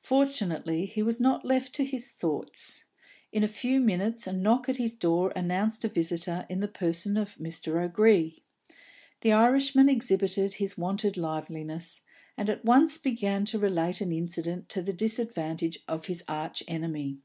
Fortunately, 0.00 0.84
he 0.84 1.00
was 1.00 1.20
not 1.20 1.44
left 1.44 1.72
to 1.76 1.84
his 1.84 2.10
thoughts; 2.10 2.86
in 3.30 3.44
a 3.44 3.46
few 3.46 3.78
minutes 3.78 4.26
a 4.26 4.32
knock 4.32 4.68
at 4.68 4.78
his 4.78 4.94
door 4.94 5.32
announced 5.36 5.84
a 5.84 5.88
visitor 5.88 6.44
in 6.48 6.58
the 6.58 6.66
person 6.66 7.16
of 7.16 7.36
Mr. 7.36 7.80
O'Gree. 7.80 8.42
The 9.20 9.30
Irishman 9.30 9.88
exhibited 9.88 10.54
his 10.54 10.76
wonted 10.76 11.16
liveliness, 11.16 12.00
and 12.36 12.50
at 12.50 12.64
once 12.64 12.98
began 12.98 13.44
to 13.44 13.60
relate 13.60 14.00
an 14.00 14.10
incident 14.10 14.68
to 14.70 14.82
the 14.82 14.92
disadvantage 14.92 15.78
of 15.86 16.06
his 16.06 16.24
archenemy. 16.26 17.18